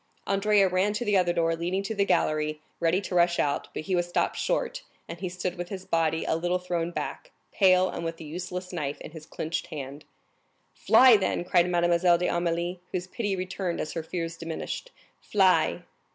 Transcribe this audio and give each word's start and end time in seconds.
Andrea 0.25 0.67
ran 0.67 0.93
to 0.93 1.05
the 1.05 1.15
other 1.15 1.31
door, 1.31 1.55
leading 1.55 1.83
to 1.83 1.93
the 1.93 2.05
gallery, 2.05 2.59
ready 2.79 3.01
to 3.01 3.13
rush 3.13 3.37
out; 3.37 3.67
but 3.71 3.83
he 3.83 3.93
was 3.95 4.09
stopped 4.09 4.35
short, 4.35 4.81
and 5.07 5.19
he 5.19 5.29
stood 5.29 5.59
with 5.59 5.69
his 5.69 5.85
body 5.85 6.25
a 6.25 6.33
little 6.35 6.57
thrown 6.57 6.89
back, 6.89 7.29
pale, 7.51 7.87
and 7.87 8.03
with 8.03 8.17
the 8.17 8.25
useless 8.25 8.73
knife 8.73 8.99
in 9.01 9.11
his 9.11 9.27
clenched 9.27 9.67
hand. 9.67 10.03
"Fly, 10.73 11.17
then!" 11.17 11.43
cried 11.43 11.69
Mademoiselle 11.69 12.17
d'Armilly, 12.17 12.79
whose 12.91 13.05
pity 13.05 13.35
returned 13.35 13.79
as 13.79 13.93
her 13.93 14.01
fears 14.01 14.37
diminished; 14.37 14.89
"fly!" 15.21 15.83